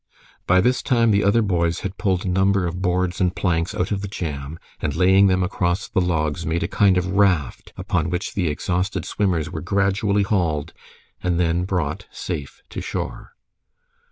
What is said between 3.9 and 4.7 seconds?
of the jam,